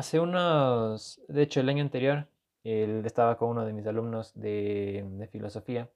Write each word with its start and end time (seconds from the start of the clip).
hace 0.00 0.18
unos, 0.18 1.20
de 1.28 1.42
hecho 1.42 1.60
el 1.60 1.68
año 1.68 1.82
anterior, 1.82 2.26
él 2.64 3.02
estaba 3.04 3.36
con 3.36 3.50
uno 3.50 3.64
de 3.64 3.72
mis 3.72 3.86
alumnos 3.86 4.32
de, 4.34 5.28
filosofía 5.30 5.88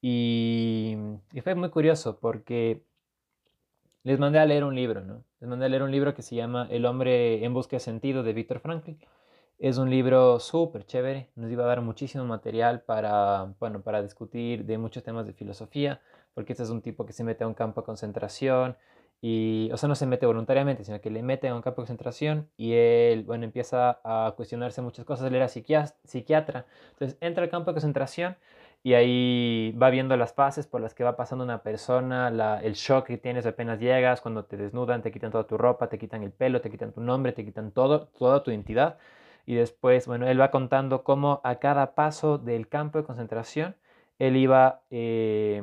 y, 0.00 0.96
y, 1.32 1.40
fue 1.40 1.54
muy 1.54 1.70
curioso 1.70 2.18
porque 2.20 2.82
les 4.02 4.18
mandé 4.18 4.38
a 4.40 4.46
leer 4.46 4.64
un 4.64 4.74
libro, 4.74 5.00
¿no? 5.02 5.24
Les 5.40 5.48
mandé 5.48 5.66
a 5.66 5.68
leer 5.68 5.82
un 5.82 5.92
libro 5.92 6.14
que 6.14 6.22
se 6.22 6.34
llama 6.34 6.66
El 6.70 6.84
hombre 6.84 7.44
en 7.44 7.54
busca 7.54 7.76
de 7.76 7.80
sentido 7.80 8.22
de 8.22 8.32
Víctor 8.32 8.60
Franklin. 8.60 8.98
Es 9.58 9.78
un 9.78 9.88
libro 9.88 10.40
súper 10.40 10.84
chévere, 10.84 11.30
nos 11.36 11.50
iba 11.50 11.64
a 11.64 11.68
dar 11.68 11.80
muchísimo 11.80 12.24
material 12.24 12.82
para, 12.82 13.54
bueno, 13.60 13.82
para 13.82 14.02
discutir 14.02 14.64
de 14.64 14.78
muchos 14.78 15.04
temas 15.04 15.26
de 15.26 15.32
filosofía, 15.32 16.00
porque 16.34 16.52
este 16.52 16.64
es 16.64 16.70
un 16.70 16.82
tipo 16.82 17.06
que 17.06 17.12
se 17.12 17.24
mete 17.24 17.44
a 17.44 17.46
un 17.46 17.54
campo 17.54 17.80
de 17.82 17.86
concentración, 17.86 18.76
y, 19.26 19.70
o 19.72 19.78
sea, 19.78 19.88
no 19.88 19.94
se 19.94 20.04
mete 20.04 20.26
voluntariamente, 20.26 20.84
sino 20.84 21.00
que 21.00 21.08
le 21.08 21.22
mete 21.22 21.48
a 21.48 21.54
un 21.54 21.62
campo 21.62 21.80
de 21.80 21.86
concentración 21.86 22.50
y 22.58 22.74
él, 22.74 23.24
bueno, 23.24 23.44
empieza 23.46 23.98
a 24.04 24.34
cuestionarse 24.36 24.82
muchas 24.82 25.06
cosas. 25.06 25.28
Él 25.28 25.34
era 25.34 25.48
psiquiatra, 25.48 26.66
entonces 26.92 27.16
entra 27.22 27.42
al 27.42 27.48
campo 27.48 27.70
de 27.70 27.76
concentración 27.76 28.36
y 28.82 28.92
ahí 28.92 29.74
va 29.82 29.88
viendo 29.88 30.14
las 30.18 30.34
fases 30.34 30.66
por 30.66 30.82
las 30.82 30.92
que 30.92 31.04
va 31.04 31.16
pasando 31.16 31.42
una 31.42 31.62
persona, 31.62 32.28
el 32.62 32.74
shock 32.74 33.06
que 33.06 33.16
tienes 33.16 33.46
apenas 33.46 33.80
llegas, 33.80 34.20
cuando 34.20 34.44
te 34.44 34.58
desnudan, 34.58 35.00
te 35.00 35.10
quitan 35.10 35.30
toda 35.30 35.46
tu 35.46 35.56
ropa, 35.56 35.88
te 35.88 35.96
quitan 35.98 36.22
el 36.22 36.30
pelo, 36.30 36.60
te 36.60 36.68
quitan 36.70 36.92
tu 36.92 37.00
nombre, 37.00 37.32
te 37.32 37.46
quitan 37.46 37.70
todo, 37.70 38.08
toda 38.18 38.42
tu 38.42 38.50
identidad. 38.50 38.98
Y 39.46 39.54
después, 39.54 40.06
bueno, 40.06 40.28
él 40.28 40.38
va 40.38 40.50
contando 40.50 41.02
cómo 41.02 41.40
a 41.44 41.54
cada 41.60 41.94
paso 41.94 42.36
del 42.36 42.68
campo 42.68 42.98
de 42.98 43.04
concentración, 43.04 43.74
él 44.28 44.36
iba, 44.36 44.82
eh, 44.90 45.62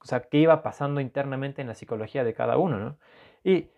o 0.00 0.04
sea, 0.04 0.20
qué 0.20 0.38
iba 0.38 0.62
pasando 0.62 1.00
internamente 1.00 1.62
en 1.62 1.68
la 1.68 1.74
psicología 1.74 2.24
de 2.24 2.34
cada 2.34 2.56
uno, 2.58 2.78
¿no? 2.78 2.96
Y 3.44 3.68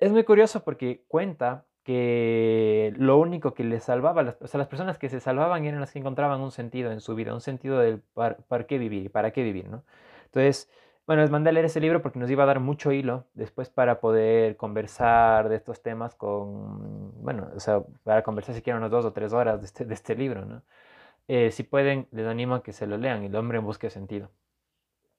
es 0.00 0.12
muy 0.12 0.24
curioso 0.24 0.64
porque 0.64 1.04
cuenta 1.08 1.64
que 1.84 2.92
lo 2.98 3.18
único 3.18 3.54
que 3.54 3.64
le 3.64 3.80
salvaba, 3.80 4.36
o 4.40 4.46
sea, 4.46 4.58
las 4.58 4.68
personas 4.68 4.98
que 4.98 5.08
se 5.08 5.20
salvaban 5.20 5.64
eran 5.64 5.80
las 5.80 5.92
que 5.92 5.98
encontraban 5.98 6.40
un 6.40 6.50
sentido 6.50 6.92
en 6.92 7.00
su 7.00 7.14
vida, 7.14 7.32
un 7.32 7.40
sentido 7.40 7.78
del 7.78 8.02
para, 8.12 8.66
qué 8.66 8.76
vivir 8.78 9.06
y 9.06 9.08
para 9.08 9.30
qué 9.30 9.42
vivir, 9.42 9.68
¿no? 9.68 9.84
Entonces, 10.26 10.70
bueno, 11.06 11.22
les 11.22 11.30
mandé 11.30 11.48
a 11.48 11.52
leer 11.54 11.64
ese 11.64 11.80
libro 11.80 12.02
porque 12.02 12.18
nos 12.18 12.30
iba 12.30 12.42
a 12.42 12.46
dar 12.46 12.60
mucho 12.60 12.92
hilo 12.92 13.24
después 13.32 13.70
para 13.70 14.00
poder 14.00 14.58
conversar 14.58 15.48
de 15.48 15.56
estos 15.56 15.82
temas 15.82 16.14
con, 16.14 17.22
bueno, 17.22 17.48
o 17.56 17.60
sea, 17.60 17.80
para 18.04 18.22
conversar 18.22 18.54
si 18.54 18.60
quieren 18.60 18.80
unas 18.80 18.90
dos 18.90 19.06
o 19.06 19.12
tres 19.14 19.32
horas 19.32 19.60
de 19.60 19.66
este, 19.66 19.84
de 19.86 19.94
este 19.94 20.14
libro, 20.14 20.44
¿no? 20.44 20.62
Eh, 21.28 21.50
si 21.52 21.62
pueden, 21.62 22.08
les 22.10 22.26
animo 22.26 22.54
a 22.56 22.62
que 22.62 22.72
se 22.72 22.86
lo 22.86 22.96
lean, 22.96 23.22
El 23.22 23.36
hombre 23.36 23.58
en 23.58 23.64
busca 23.64 23.86
de 23.86 23.90
sentido. 23.90 24.30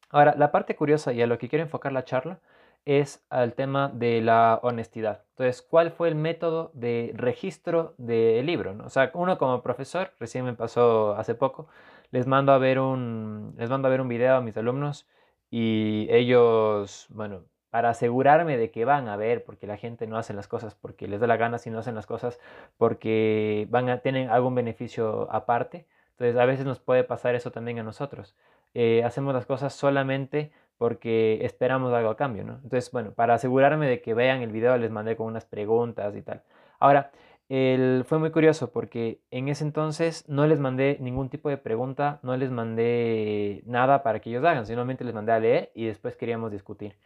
Ahora, 0.10 0.36
la 0.38 0.52
parte 0.52 0.76
curiosa 0.76 1.14
y 1.14 1.22
a 1.22 1.28
lo 1.28 1.38
que 1.38 1.50
quiero 1.50 1.64
enfocar 1.64 1.92
la 1.92 2.04
charla 2.04 2.40
es 2.86 3.24
al 3.30 3.54
tema 3.54 3.90
de 3.94 4.22
la 4.22 4.60
honestidad. 4.64 5.24
Entonces, 5.32 5.62
¿cuál 5.62 5.92
fue 5.92 6.08
el 6.10 6.16
método 6.16 6.72
de 6.74 7.12
registro 7.16 7.94
del 7.98 8.46
libro? 8.46 8.76
O 8.84 8.90
sea, 8.90 9.12
uno 9.14 9.38
como 9.38 9.62
profesor, 9.62 10.12
recién 10.20 10.46
me 10.46 10.54
pasó 10.54 11.16
hace 11.16 11.36
poco, 11.36 11.68
les 12.12 12.26
mando 12.28 12.52
a 12.54 12.58
ver 12.58 12.80
un, 12.80 13.54
les 13.58 13.70
mando 13.70 13.88
a 13.88 13.92
ver 13.92 14.02
un 14.02 14.08
video 14.08 14.36
a 14.36 14.42
mis 14.42 14.58
alumnos 14.58 15.08
y 15.52 16.08
ellos, 16.10 17.06
bueno, 17.10 17.44
para 17.70 17.90
asegurarme 17.90 18.58
de 18.58 18.72
que 18.72 18.86
van 18.86 19.08
a 19.10 19.16
ver, 19.16 19.44
porque 19.44 19.68
la 19.68 19.78
gente 19.78 20.08
no 20.08 20.18
hace 20.18 20.34
las 20.34 20.48
cosas 20.48 20.76
porque 20.76 21.08
les 21.08 21.20
da 21.20 21.28
la 21.28 21.38
gana, 21.38 21.60
si 21.60 21.70
no 21.70 21.80
hacen 21.80 21.96
las 21.96 22.08
cosas 22.08 22.40
porque 22.78 23.68
van 23.70 23.90
a 23.90 24.00
tener 24.00 24.30
algún 24.32 24.56
beneficio 24.56 25.28
aparte. 25.32 25.86
Entonces, 26.20 26.38
a 26.38 26.46
veces 26.46 26.66
nos 26.66 26.80
puede 26.82 27.06
pasar 27.06 27.36
eso 27.36 27.50
también 27.50 27.80
a 27.80 27.84
nosotros. 27.84 28.36
Eh, 28.74 29.04
hacemos 29.06 29.34
las 29.34 29.46
cosas 29.46 29.74
solamente 29.74 30.52
porque 30.78 31.40
esperamos 31.46 31.94
algo 31.94 32.10
a 32.10 32.18
cambio, 32.18 32.44
¿no? 32.44 32.56
Entonces, 32.56 32.92
bueno, 32.92 33.14
para 33.14 33.36
asegurarme 33.36 33.88
de 33.88 34.02
que 34.02 34.14
vean 34.14 34.42
el 34.42 34.52
video, 34.52 34.78
les 34.78 34.92
mandé 34.92 35.16
con 35.16 35.28
unas 35.28 35.46
preguntas 35.46 36.14
y 36.18 36.22
tal. 36.22 36.44
Ahora, 36.78 37.12
fue 37.48 38.20
muy 38.20 38.32
curioso 38.32 38.72
porque 38.72 39.22
en 39.32 39.48
ese 39.48 39.64
entonces 39.64 40.28
no 40.28 40.46
les 40.46 40.60
mandé 40.60 40.98
ningún 41.00 41.30
tipo 41.30 41.50
de 41.50 41.58
pregunta, 41.58 42.20
no 42.22 42.36
les 42.36 42.52
mandé 42.52 43.64
nada 43.66 44.04
para 44.04 44.20
que 44.20 44.30
ellos 44.30 44.44
hagan, 44.44 44.66
simplemente 44.66 45.06
les 45.06 45.14
mandé 45.16 45.32
a 45.32 45.40
leer 45.40 45.72
y 45.74 45.86
después 45.86 46.18
queríamos 46.18 46.52
discutir. 46.52 46.98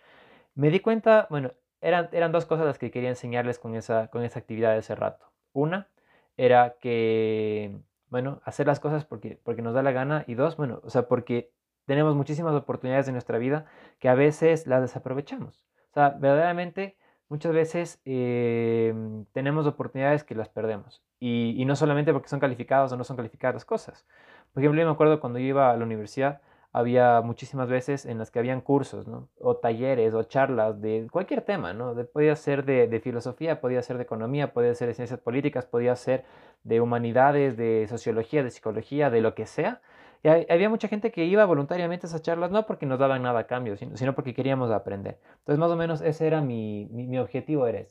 Me 0.55 0.69
di 0.71 0.79
cuenta, 0.79 1.27
bueno, 1.29 1.51
eran, 1.81 2.09
eran 2.13 2.31
dos 2.31 2.45
cosas 2.45 2.65
las 2.65 2.79
que 2.79 2.91
quería 2.91 3.09
enseñarles 3.09 3.59
con 3.59 3.75
esa, 3.75 4.07
con 4.07 4.23
esa 4.23 4.39
actividad 4.39 4.73
de 4.73 4.79
ese 4.79 4.95
rato. 4.95 5.25
Una 5.53 5.87
era 6.35 6.75
que 6.79 7.77
bueno, 8.13 8.41
hacer 8.45 8.67
las 8.67 8.79
cosas 8.79 9.05
porque, 9.05 9.39
porque 9.43 9.63
nos 9.63 9.73
da 9.73 9.81
la 9.81 9.91
gana 9.91 10.23
y 10.27 10.35
dos, 10.35 10.55
bueno, 10.55 10.81
o 10.83 10.91
sea, 10.91 11.07
porque 11.07 11.51
tenemos 11.87 12.15
muchísimas 12.15 12.53
oportunidades 12.53 13.07
en 13.07 13.13
nuestra 13.15 13.39
vida 13.39 13.65
que 13.97 14.07
a 14.07 14.13
veces 14.13 14.67
las 14.67 14.83
desaprovechamos. 14.83 15.65
O 15.89 15.93
sea, 15.95 16.09
verdaderamente 16.11 16.95
muchas 17.27 17.53
veces 17.53 17.99
em, 18.05 19.25
tenemos 19.33 19.65
oportunidades 19.65 20.23
que 20.23 20.35
las 20.35 20.47
perdemos. 20.47 21.01
Y, 21.19 21.55
y, 21.57 21.65
no 21.65 21.75
solamente 21.75 22.13
porque 22.13 22.29
son 22.29 22.39
calificados 22.39 22.91
o 22.91 22.97
no 22.97 23.03
son 23.03 23.17
calificadas 23.17 23.55
las 23.55 23.65
cosas. 23.65 24.05
Por 24.53 24.61
ejemplo, 24.61 24.79
yo 24.79 24.85
me 24.85 24.93
acuerdo 24.93 25.19
cuando 25.19 25.39
yo 25.39 25.45
iba 25.45 25.71
a 25.71 25.75
la 25.75 25.83
universidad, 25.83 26.39
había 26.73 27.21
muchísimas 27.21 27.69
veces 27.69 28.05
en 28.05 28.17
las 28.17 28.31
que 28.31 28.39
habían 28.39 28.59
cursos. 28.59 29.05
O 29.39 29.57
talleres 29.57 30.13
o 30.15 30.23
charlas 30.23 30.81
de 30.81 31.07
cualquier 31.11 31.41
tema, 31.41 31.73
¿no? 31.73 31.95
podía 32.07 32.35
ser 32.35 32.65
de, 32.65 32.99
filosofía, 32.99 33.61
podía 33.61 33.81
ser 33.83 33.97
de 33.97 34.03
economía, 34.03 34.53
podía 34.53 34.73
ser 34.73 34.87
de 34.87 34.95
ciencias 34.95 35.19
políticas, 35.19 35.65
podía 35.67 35.95
ser 35.95 36.25
de 36.63 36.81
humanidades, 36.81 37.57
de 37.57 37.85
sociología, 37.87 38.43
de 38.43 38.49
psicología, 38.49 39.11
de 39.11 39.21
lo 39.21 39.35
que 39.35 39.45
sea. 39.45 39.81
Y 40.23 40.29
había 40.29 40.69
mucha 40.69 40.87
gente 40.87 41.11
que 41.11 41.25
iba 41.25 41.45
voluntariamente 41.45 42.07
a 42.07 42.09
esas 42.09 42.21
charlas, 42.23 42.49
no 42.49 42.65
porque 42.65 42.85
nos 42.85 42.97
daban 42.97 43.21
nada 43.21 43.41
a 43.41 43.47
cambio, 43.47 43.77
sino, 43.77 43.95
sino 43.95 44.15
porque 44.15 44.33
queríamos 44.33 44.71
aprender. 44.71 45.19
Entonces, 45.39 45.59
más 45.59 45.69
o 45.69 45.75
menos 45.75 46.01
ese 46.01 46.25
era 46.25 46.41
mi, 46.41 46.87
mi, 46.91 47.19
objetivo, 47.19 47.67
era. 47.67 47.85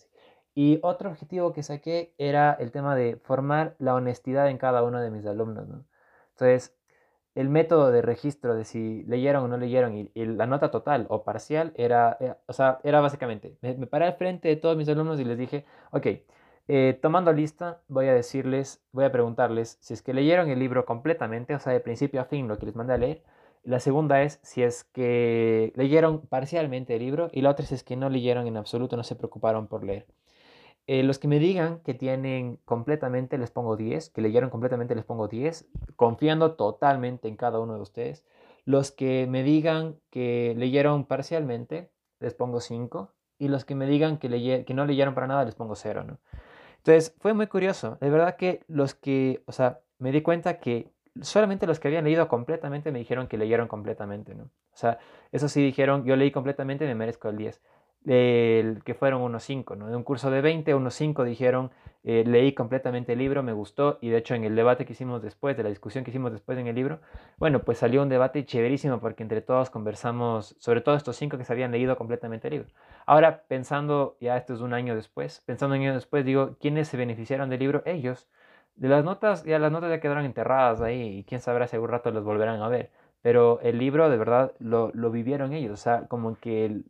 Y 0.54 0.81
otro 0.82 1.10
objetivo 1.10 1.53
que 1.53 1.62
saqué 1.62 2.15
era 2.19 2.53
el 2.54 2.72
tema 2.72 2.97
de 2.97 3.16
formar 3.16 3.76
la 3.78 3.94
honestidad 3.94 4.48
en 4.48 4.59
cada 4.59 4.82
uno 4.82 5.00
de 5.00 5.10
mis 5.10 5.26
alumnos, 5.26 5.69
¿no? 5.69 5.84
Entonces, 6.32 6.75
el 7.34 7.48
método 7.48 7.91
de 7.91 8.03
registro 8.03 8.54
de 8.54 8.65
si 8.65 9.04
leyeron 9.04 9.44
o 9.44 9.48
no 9.48 9.56
leyeron 9.56 9.97
y, 9.97 10.10
la 10.15 10.47
nota 10.47 10.70
total 10.70 11.06
o 11.09 11.25
parcial 11.25 11.72
era, 11.76 12.16
eh, 12.20 12.34
o 12.47 12.53
sea, 12.53 12.81
era 12.84 13.00
básicamente, 13.00 13.56
me, 13.62 13.87
paré 13.87 14.06
al 14.06 14.15
frente 14.15 14.48
de 14.48 14.56
todos 14.56 14.76
mis 14.76 14.88
alumnos 14.88 15.19
y 15.20 15.25
les 15.25 15.38
dije, 15.38 15.65
ok, 15.92 16.06
eh, 16.69 16.98
tomando 17.03 17.32
lista, 17.32 17.81
voy 17.88 18.06
a 18.09 18.15
decirles, 18.15 18.82
voy 18.92 19.04
a 19.04 19.12
preguntarles 19.12 19.78
si 19.81 19.94
es 19.94 20.03
que 20.03 20.15
leyeron 20.15 20.48
el 20.50 20.59
libro 20.59 20.84
completamente, 20.84 21.54
o 21.54 21.59
sea, 21.59 21.72
de 21.72 21.81
principio 21.81 22.21
a 22.21 22.25
fin 22.25 22.48
lo 22.48 22.59
que 22.59 22.66
les 22.66 22.76
mandé 22.76 22.94
a 22.94 22.98
leer. 22.98 23.22
La 23.65 23.81
segunda 23.81 24.22
es 24.22 24.41
si 24.42 24.62
es 24.62 24.84
que 24.84 25.72
leyeron 25.76 26.26
parcialmente 26.26 26.94
el 26.97 27.00
libro 27.03 27.31
y 27.32 27.42
la 27.42 27.50
otra 27.50 27.65
es 27.65 27.84
que 27.84 27.97
no 27.97 28.10
leyeron 28.10 28.47
en 28.47 28.56
absoluto, 28.56 28.97
no 28.97 29.04
se 29.04 29.16
preocuparon 29.16 29.69
por 29.69 29.84
leer. 29.84 30.06
Eh, 30.88 31.04
los 31.04 31.19
que 31.19 31.28
me 31.28 31.38
digan 31.38 31.78
que 31.81 31.94
tienen 31.94 32.59
completamente 32.65 33.38
les 33.38 33.50
pongo 33.50 33.76
10, 33.76 34.10
que 34.10 34.20
leyeron 34.20 34.50
completamente 34.50 34.94
les 34.94 35.04
pongo 35.04 35.28
10, 35.28 35.69
confiando 35.94 36.54
totalmente 36.54 37.28
en 37.28 37.37
cada 37.37 37.60
uno 37.60 37.75
de 37.75 37.81
ustedes. 37.81 38.25
Los 38.65 38.91
que 38.91 39.26
me 39.28 39.42
digan 39.42 39.97
que 40.10 40.54
leyeron 40.56 41.04
parcialmente 41.04 41.91
les 42.19 42.34
pongo 42.34 42.60
5 42.60 43.12
y 43.38 43.48
los 43.48 43.65
que 43.65 43.75
me 43.75 43.87
digan 43.87 44.19
que, 44.19 44.65
que 44.66 44.75
no 44.75 44.84
leyeron 44.84 45.15
para 45.15 45.26
nada 45.28 45.44
les 45.44 45.54
pongo 45.54 45.76
0, 45.76 46.04
¿no? 46.04 46.19
Entonces 46.78 47.15
fue 47.21 47.32
muy 47.32 47.47
curioso, 47.47 47.97
de 48.00 48.10
verdad 48.10 48.37
que 48.37 48.65
los 48.66 48.94
que, 48.94 49.42
o 49.47 49.53
sea, 49.53 49.81
me 49.98 50.10
di 50.10 50.21
cuenta 50.21 50.59
que 50.59 50.91
solamente 51.21 51.66
los 51.66 51.78
que 51.78 51.87
habían 51.88 52.04
leído 52.04 52.26
completamente 52.26 52.91
me 52.91 52.98
dijeron 52.98 53.28
que 53.28 53.38
leyeron 53.38 53.69
completamente, 53.69 54.34
¿no? 54.34 54.44
O 54.44 54.76
sea, 54.76 54.98
eso 55.31 55.48
sí 55.48 55.62
dijeron, 55.62 56.04
yo 56.04 56.16
leí 56.16 56.32
completamente, 56.32 56.87
me 56.87 56.97
merezco 56.97 57.28
el 57.28 57.37
10 57.37 57.60
que 58.05 58.97
fueron 58.99 59.23
unos 59.23 59.45
5, 59.45 59.77
¿no? 59.77 59.89
De 59.89 59.97
un 59.97 60.03
curso 60.03 60.31
de 60.31 60.41
20, 60.41 60.75
unos 60.75 60.95
5 60.95 61.25
dijeron, 61.25 61.71
eh, 62.05 62.25
leí 62.27 62.53
completamente 62.53 63.13
el 63.13 63.21
libro, 63.21 63.45
me 63.45 63.53
gustó, 63.53 63.99
y 64.01 64.09
de 64.09 64.19
hecho 64.19 64.35
en 64.35 64.43
el 64.43 64.57
debate 64.57 64.85
que 64.85 64.93
hicimos 64.93 65.23
después, 65.23 65.57
de 65.57 65.63
la 65.63 65.69
discusión 65.69 66.03
que 66.03 66.11
hicimos 66.11 66.33
después 66.33 66.59
en 66.59 66.67
el 66.67 66.75
libro, 66.75 67.01
bueno, 67.39 67.63
pues 67.63 67.79
salió 67.79 68.03
un 68.03 68.09
debate 68.09 68.45
chéverísimo 68.45 68.99
porque 68.99 69.22
entre 69.22 69.41
todos 69.41 69.71
conversamos 69.71 70.57
sobre 70.59 70.81
todo 70.81 70.97
estos 70.97 71.16
5 71.16 71.39
que 71.39 71.45
se 71.45 71.53
habían 71.53 71.71
leído 71.71 71.97
completamente 71.97 72.49
el 72.49 72.54
libro. 72.54 72.69
Ahora, 73.07 73.45
pensando, 73.47 74.16
ya 74.21 74.37
esto 74.37 74.55
es 74.55 74.60
un 74.60 74.75
año 74.75 74.97
después, 74.97 75.43
pensando 75.47 75.77
un 75.77 75.83
año 75.83 75.95
después, 75.95 76.25
digo, 76.25 76.57
¿quiénes 76.60 76.89
se 76.89 76.97
beneficiaron 76.97 77.51
del 77.51 77.60
libro? 77.60 77.83
Ellos. 77.87 78.28
De 78.75 78.89
las 78.89 79.05
notas, 79.05 79.45
ya 79.45 79.59
las 79.59 79.71
notas 79.71 79.91
ya 79.91 80.01
quedaron 80.01 80.25
enterradas 80.25 80.81
ahí, 80.81 81.19
y 81.19 81.25
quién 81.25 81.41
sabrá 81.41 81.69
si 81.69 81.77
algún 81.77 81.91
rato 81.91 82.10
las 82.10 82.25
volverán 82.25 82.63
a 82.63 82.69
ver. 82.69 82.91
Pero 83.21 83.60
el 83.60 83.78
libro 83.78 84.10
de 84.10 84.16
verdad 84.16 84.53
lo, 84.59 84.91
lo 84.95 85.10
vivieron 85.10 85.53
ellos, 85.53 85.72
o 85.72 85.77
sea, 85.77 86.09
como 86.09 86.34
que 86.37 86.81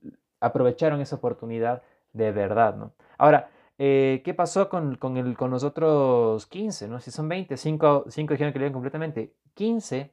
aprovecharon 0.42 1.00
esa 1.00 1.16
oportunidad 1.16 1.82
de 2.12 2.32
verdad, 2.32 2.76
¿no? 2.76 2.92
Ahora, 3.18 3.48
eh, 3.78 4.22
¿qué 4.24 4.34
pasó 4.34 4.68
con, 4.68 4.96
con, 4.96 5.16
el, 5.16 5.36
con 5.36 5.50
los 5.50 5.64
otros 5.64 6.46
15, 6.46 6.88
¿no? 6.88 7.00
Si 7.00 7.10
son 7.10 7.28
20, 7.28 7.56
5, 7.56 8.04
5 8.08 8.34
dijeron 8.34 8.52
que 8.52 8.58
leían 8.58 8.72
completamente. 8.72 9.32
15, 9.54 10.12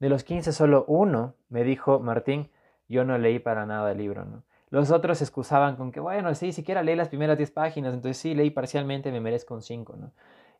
de 0.00 0.08
los 0.08 0.24
15 0.24 0.52
solo 0.52 0.84
uno 0.88 1.34
me 1.48 1.64
dijo, 1.64 2.00
Martín, 2.00 2.50
yo 2.88 3.04
no 3.04 3.16
leí 3.18 3.38
para 3.38 3.66
nada 3.66 3.92
el 3.92 3.98
libro, 3.98 4.24
¿no? 4.24 4.42
Los 4.70 4.90
otros 4.90 5.18
se 5.18 5.24
excusaban 5.24 5.76
con 5.76 5.92
que, 5.92 6.00
bueno, 6.00 6.34
sí, 6.34 6.52
siquiera 6.52 6.82
leí 6.82 6.96
las 6.96 7.08
primeras 7.08 7.38
10 7.38 7.50
páginas, 7.52 7.94
entonces 7.94 8.18
sí, 8.18 8.34
leí 8.34 8.50
parcialmente, 8.50 9.12
me 9.12 9.20
merezco 9.20 9.54
un 9.54 9.62
5, 9.62 9.96
¿no? 9.96 10.12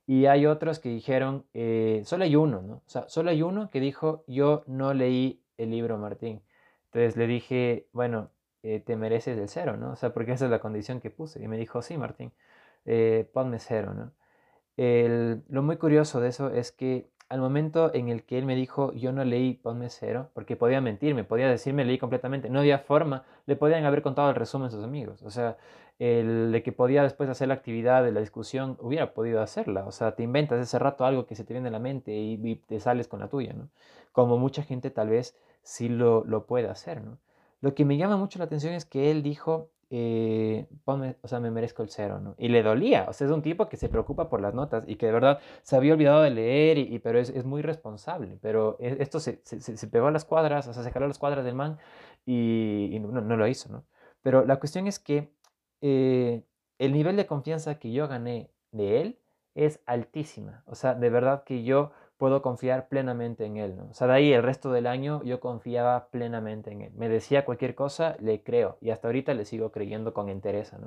Y 0.06 0.26
hay 0.26 0.46
otros 0.46 0.78
que 0.78 0.88
dijeron, 0.88 1.46
eh, 1.54 2.02
solo 2.04 2.24
hay 2.24 2.36
uno, 2.36 2.62
¿no? 2.62 2.74
O 2.74 2.82
sea, 2.86 3.08
solo 3.08 3.30
hay 3.30 3.42
uno 3.42 3.70
que 3.70 3.80
dijo, 3.80 4.22
yo 4.26 4.62
no 4.66 4.94
leí 4.94 5.42
el 5.58 5.70
libro, 5.70 5.98
Martín. 5.98 6.42
Entonces 6.86 7.16
le 7.16 7.26
dije, 7.26 7.88
bueno, 7.92 8.30
eh, 8.64 8.80
te 8.80 8.96
mereces 8.96 9.38
el 9.38 9.48
cero, 9.48 9.76
¿no? 9.76 9.92
O 9.92 9.96
sea, 9.96 10.12
porque 10.12 10.32
esa 10.32 10.46
es 10.46 10.50
la 10.50 10.60
condición 10.60 11.00
que 11.00 11.10
puse. 11.10 11.42
Y 11.42 11.48
me 11.48 11.56
dijo, 11.58 11.82
sí, 11.82 11.96
Martín. 11.98 12.32
eh, 12.86 13.28
ponme 13.32 13.58
cero, 13.60 13.94
¿no? 13.94 14.12
lo 14.76 15.62
muy 15.62 15.76
curioso 15.76 16.20
de 16.20 16.28
eso 16.28 16.50
es 16.50 16.72
que 16.72 17.08
al 17.28 17.40
momento 17.40 17.92
en 17.94 18.08
el 18.08 18.24
que 18.24 18.38
él 18.38 18.46
me 18.46 18.54
dijo, 18.54 18.92
yo 18.92 19.12
no 19.12 19.24
leí 19.24 19.54
Ponme 19.54 19.88
Cero, 19.90 20.30
porque 20.34 20.56
podía 20.56 20.80
mentirme, 20.80 21.24
podía 21.24 21.48
decirme 21.48 21.84
leí 21.84 21.98
completamente, 21.98 22.50
no 22.50 22.60
había 22.60 22.78
forma, 22.78 23.24
le 23.46 23.56
podían 23.56 23.84
haber 23.84 24.02
contado 24.02 24.28
el 24.30 24.36
resumen 24.36 24.68
a 24.68 24.70
sus 24.70 24.84
amigos. 24.84 25.22
O 25.22 25.30
sea, 25.30 25.56
el 25.98 26.52
de 26.52 26.62
que 26.62 26.72
podía 26.72 27.02
después 27.02 27.28
hacer 27.28 27.48
la 27.48 27.54
actividad 27.54 28.04
de 28.04 28.12
la 28.12 28.20
discusión, 28.20 28.76
hubiera 28.80 29.14
podido 29.14 29.40
hacerla. 29.40 29.86
O 29.86 29.92
sea, 29.92 30.14
te 30.14 30.22
inventas 30.22 30.60
ese 30.60 30.78
rato 30.78 31.04
algo 31.04 31.26
que 31.26 31.34
se 31.34 31.44
te 31.44 31.54
viene 31.54 31.68
a 31.68 31.72
la 31.72 31.78
mente 31.78 32.12
y, 32.14 32.56
te 32.56 32.80
sales 32.80 33.08
con 33.08 33.20
la 33.20 33.28
tuya, 33.28 33.52
¿no? 33.52 33.68
Como 34.12 34.38
mucha 34.38 34.62
gente 34.62 34.90
tal 34.90 35.08
vez 35.08 35.36
sí 35.62 35.88
lo, 35.88 36.24
lo 36.24 36.46
puede 36.46 36.68
hacer, 36.68 37.02
¿no? 37.02 37.18
Lo 37.60 37.74
que 37.74 37.84
me 37.84 37.96
llama 37.96 38.16
mucho 38.16 38.38
la 38.38 38.46
atención 38.46 38.74
es 38.74 38.84
que 38.84 39.10
él 39.10 39.22
dijo, 39.22 39.70
eh, 39.90 40.66
o 40.86 41.28
sea, 41.28 41.38
me 41.40 41.50
merezco 41.50 41.82
el 41.82 41.88
cero, 41.88 42.18
¿no? 42.20 42.34
Y 42.38 42.48
le 42.48 42.62
dolía, 42.62 43.06
o 43.08 43.12
sea, 43.12 43.26
es 43.26 43.32
un 43.32 43.42
tipo 43.42 43.68
que 43.68 43.76
se 43.76 43.88
preocupa 43.88 44.28
por 44.28 44.40
las 44.40 44.52
notas 44.52 44.84
y 44.88 44.96
que 44.96 45.06
de 45.06 45.12
verdad 45.12 45.38
se 45.62 45.76
había 45.76 45.92
olvidado 45.92 46.22
de 46.22 46.30
leer, 46.30 46.78
y, 46.78 46.98
pero 46.98 47.18
es, 47.20 47.44
muy 47.44 47.62
responsable, 47.62 48.38
pero 48.40 48.76
e, 48.80 48.96
esto 49.00 49.20
se, 49.20 49.40
se, 49.44 49.86
pegó 49.88 50.08
a 50.08 50.10
las 50.10 50.24
cuadras, 50.24 50.66
o 50.68 50.72
sea, 50.72 50.82
se 50.82 50.90
jaló 50.90 51.06
las 51.06 51.18
cuadras 51.18 51.44
del 51.44 51.54
man 51.54 51.78
y, 52.26 52.98
no, 53.00 53.20
no, 53.20 53.36
lo 53.36 53.46
hizo, 53.46 53.70
¿no? 53.70 53.84
Pero 54.22 54.44
la 54.44 54.58
cuestión 54.58 54.86
es 54.86 54.98
que 54.98 55.30
eh, 55.80 56.42
el 56.78 56.92
nivel 56.92 57.16
de 57.16 57.26
confianza 57.26 57.78
que 57.78 57.92
yo 57.92 58.08
gané 58.08 58.50
de 58.72 59.00
él 59.00 59.18
es 59.54 59.80
altísima, 59.86 60.64
o 60.66 60.74
sea, 60.74 60.94
de 60.94 61.10
verdad 61.10 61.44
que 61.44 61.62
yo 61.62 61.92
puedo 62.24 62.40
confiar 62.40 62.88
plenamente 62.88 63.44
en 63.44 63.58
él. 63.58 63.76
¿no? 63.76 63.88
O 63.90 63.92
sea, 63.92 64.06
de 64.06 64.14
ahí 64.14 64.32
el 64.32 64.42
resto 64.42 64.72
del 64.72 64.86
año 64.86 65.22
yo 65.24 65.40
confiaba 65.40 66.08
plenamente 66.08 66.70
en 66.70 66.80
él. 66.80 66.90
Me 66.96 67.10
decía 67.10 67.44
cualquier 67.44 67.74
cosa, 67.74 68.16
le 68.18 68.42
creo 68.42 68.78
y 68.80 68.88
hasta 68.88 69.08
ahorita 69.08 69.34
le 69.34 69.44
sigo 69.44 69.72
creyendo 69.72 70.14
con 70.14 70.30
entereza. 70.30 70.78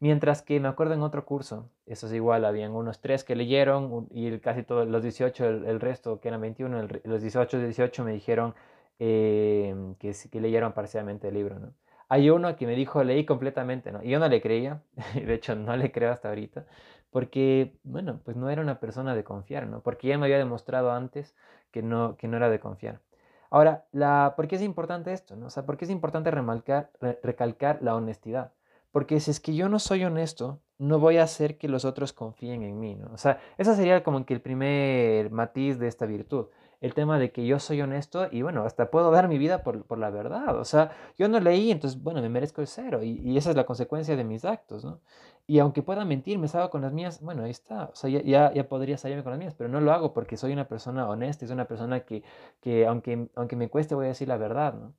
Mientras 0.00 0.42
que 0.42 0.58
me 0.58 0.66
acuerdo 0.66 0.94
en 0.94 1.02
otro 1.02 1.24
curso, 1.24 1.70
eso 1.86 2.08
es 2.08 2.12
igual, 2.12 2.44
habían 2.44 2.72
unos 2.72 3.00
tres 3.00 3.22
que 3.22 3.36
leyeron 3.36 4.08
y 4.10 4.36
casi 4.40 4.64
todos 4.64 4.88
los 4.88 5.00
18, 5.00 5.46
el, 5.46 5.78
resto 5.78 6.18
que 6.20 6.26
eran 6.26 6.40
21, 6.40 6.88
los 7.04 7.22
18, 7.22 7.60
18 7.60 8.02
me 8.02 8.12
dijeron 8.12 8.56
eh, 8.98 9.94
que, 10.00 10.12
que 10.28 10.40
leyeron 10.40 10.72
parcialmente 10.72 11.28
el 11.28 11.34
libro. 11.34 11.60
¿no? 11.60 11.72
Hay 12.08 12.30
uno 12.30 12.56
que 12.56 12.66
me 12.66 12.74
dijo, 12.74 13.04
leí 13.04 13.24
completamente, 13.24 13.92
¿no? 13.92 14.02
Y 14.02 14.10
yo 14.10 14.18
no 14.18 14.28
le 14.28 14.40
creía, 14.40 14.82
de 15.14 15.34
hecho 15.34 15.54
no 15.54 15.76
le 15.76 15.92
creo 15.92 16.10
hasta 16.10 16.30
ahorita, 16.30 16.66
porque, 17.10 17.78
bueno, 17.84 18.20
pues 18.24 18.36
no 18.36 18.50
era 18.50 18.62
una 18.62 18.80
persona 18.80 19.14
de 19.14 19.24
confiar, 19.24 19.66
¿no? 19.66 19.80
Porque 19.80 20.08
ya 20.08 20.18
me 20.18 20.26
había 20.26 20.38
demostrado 20.38 20.92
antes 20.92 21.34
que 21.70 21.82
no, 21.82 22.16
que 22.16 22.28
no 22.28 22.36
era 22.36 22.50
de 22.50 22.60
confiar. 22.60 23.00
Ahora, 23.50 23.86
la, 23.92 24.34
¿por 24.36 24.46
qué 24.46 24.56
es 24.56 24.62
importante 24.62 25.12
esto? 25.12 25.34
No? 25.36 25.46
O 25.46 25.50
sea, 25.50 25.64
¿por 25.64 25.76
qué 25.76 25.86
es 25.86 25.90
importante 25.90 26.30
remarcar, 26.30 26.90
recalcar 27.22 27.78
la 27.82 27.94
honestidad? 27.94 28.52
Porque 28.92 29.20
si 29.20 29.30
es 29.30 29.40
que 29.40 29.54
yo 29.54 29.68
no 29.68 29.78
soy 29.78 30.04
honesto, 30.04 30.60
no 30.78 30.98
voy 30.98 31.18
a 31.18 31.22
hacer 31.22 31.58
que 31.58 31.68
los 31.68 31.84
otros 31.84 32.12
confíen 32.12 32.62
en 32.62 32.78
mí, 32.78 32.94
¿no? 32.94 33.10
O 33.12 33.18
sea, 33.18 33.40
ese 33.56 33.74
sería 33.74 34.02
como 34.02 34.24
que 34.24 34.34
el 34.34 34.40
primer 34.40 35.30
matiz 35.30 35.78
de 35.78 35.88
esta 35.88 36.06
virtud 36.06 36.46
el 36.80 36.94
tema 36.94 37.18
de 37.18 37.32
que 37.32 37.46
yo 37.46 37.58
soy 37.58 37.80
honesto 37.82 38.28
y 38.30 38.42
bueno, 38.42 38.64
hasta 38.64 38.90
puedo 38.90 39.10
dar 39.10 39.28
mi 39.28 39.38
vida 39.38 39.62
por, 39.62 39.84
por 39.84 39.98
la 39.98 40.10
verdad. 40.10 40.56
O 40.58 40.64
sea, 40.64 40.92
yo 41.18 41.28
no 41.28 41.40
leí, 41.40 41.70
entonces, 41.70 42.02
bueno, 42.02 42.20
me 42.22 42.28
merezco 42.28 42.60
el 42.60 42.66
cero 42.68 43.02
y, 43.02 43.20
y, 43.24 43.36
esa 43.36 43.50
es 43.50 43.56
la 43.56 43.64
consecuencia 43.66 44.16
de 44.16 44.24
mis 44.24 44.44
actos, 44.44 44.84
¿no? 44.84 45.00
Y 45.46 45.58
aunque 45.60 45.82
pueda 45.82 46.04
mentir, 46.04 46.38
me 46.38 46.46
salgo 46.46 46.70
con 46.70 46.82
las 46.82 46.92
mías, 46.92 47.20
bueno, 47.22 47.44
ahí 47.44 47.50
está. 47.50 47.86
O 47.86 47.94
sea, 47.96 48.10
ya, 48.10 48.52
ya, 48.52 48.68
podría 48.68 48.98
salirme 48.98 49.22
con 49.22 49.32
las 49.32 49.38
mías, 49.38 49.54
pero 49.54 49.68
no 49.70 49.80
lo 49.80 49.92
hago 49.92 50.12
porque 50.12 50.36
soy 50.36 50.52
una 50.52 50.68
persona 50.68 51.08
honesta, 51.08 51.44
es 51.44 51.50
una 51.50 51.64
persona 51.66 52.00
que, 52.00 52.22
que 52.60 52.86
aunque, 52.86 53.28
aunque 53.34 53.56
me 53.56 53.68
cueste, 53.70 53.94
voy 53.94 54.06
a 54.06 54.08
decir 54.08 54.28
la 54.28 54.36
verdad, 54.36 54.74
¿no? 54.74 54.94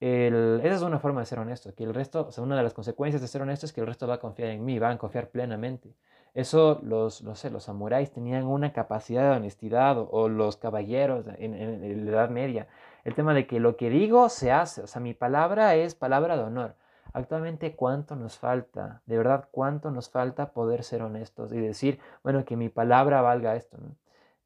Esa 0.00 0.74
es 0.76 0.82
una 0.82 1.00
forma 1.00 1.20
de 1.20 1.26
ser 1.26 1.40
honesto, 1.40 1.74
que 1.74 1.82
el 1.82 1.92
resto, 1.92 2.28
o 2.28 2.32
sea, 2.32 2.44
una 2.44 2.56
de 2.56 2.62
las 2.62 2.72
consecuencias 2.72 3.20
de 3.20 3.26
ser 3.28 3.42
honesto 3.42 3.66
es 3.66 3.72
que 3.72 3.80
el 3.80 3.86
resto 3.86 4.06
va 4.06 4.14
a 4.14 4.20
confiar 4.20 4.50
en 4.50 4.64
mí, 4.64 4.78
va 4.78 4.90
a 4.90 4.98
confiar 4.98 5.30
plenamente. 5.30 5.92
Eso 6.34 6.80
los, 6.82 7.22
no 7.22 7.34
sé, 7.34 7.50
los 7.50 7.64
samuráis 7.64 8.10
tenían 8.10 8.44
una 8.44 8.72
capacidad 8.72 9.30
de 9.30 9.36
honestidad 9.36 9.98
o, 9.98 10.28
los 10.28 10.56
caballeros 10.56 11.26
en, 11.38 12.06
la 12.06 12.10
Edad 12.12 12.30
Media. 12.30 12.68
El 13.04 13.14
tema 13.14 13.34
de 13.34 13.46
que 13.46 13.60
lo 13.60 13.76
que 13.76 13.90
digo 13.90 14.28
se 14.28 14.52
hace, 14.52 14.82
o 14.82 14.86
sea, 14.86 15.00
mi 15.00 15.14
palabra 15.14 15.74
es 15.74 15.94
palabra 15.94 16.36
de 16.36 16.44
honor. 16.44 16.74
Actualmente, 17.12 17.74
¿cuánto 17.74 18.16
nos 18.16 18.38
falta? 18.38 19.02
De 19.06 19.16
verdad, 19.16 19.48
¿cuánto 19.50 19.90
nos 19.90 20.10
falta 20.10 20.52
poder 20.52 20.84
ser 20.84 21.02
honestos 21.02 21.52
y 21.52 21.58
decir, 21.58 21.98
bueno, 22.22 22.44
que 22.44 22.56
mi 22.56 22.68
palabra 22.68 23.22
valga 23.22 23.56
esto? 23.56 23.78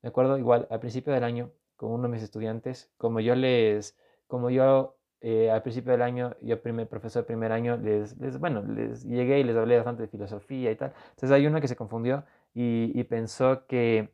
Me 0.02 0.08
acuerdo 0.08 0.38
igual 0.38 0.66
al 0.70 0.80
principio 0.80 1.12
del 1.12 1.24
año 1.24 1.50
con 1.76 1.90
uno 1.90 2.04
de 2.04 2.08
mis 2.10 2.22
estudiantes, 2.22 2.90
como 2.96 3.20
yo 3.20 3.34
les, 3.34 3.98
como 4.28 4.50
yo 4.50 4.96
eh, 5.22 5.50
al 5.50 5.62
principio 5.62 5.92
del 5.92 6.02
año, 6.02 6.34
yo 6.40 6.60
primer 6.60 6.88
profesor 6.88 7.24
primer 7.24 7.52
año, 7.52 7.76
les, 7.76 8.16
bueno, 8.40 8.62
les 8.62 9.04
llegué 9.04 9.40
y 9.40 9.44
les 9.44 9.56
hablé 9.56 9.76
bastante 9.76 10.02
de 10.02 10.08
filosofía 10.08 10.70
y 10.72 10.76
tal. 10.76 10.92
Entonces 11.10 11.30
hay 11.30 11.46
uno 11.46 11.60
que 11.60 11.68
se 11.68 11.76
confundió 11.76 12.24
y, 12.54 13.02
pensó 13.04 13.66
que, 13.66 14.12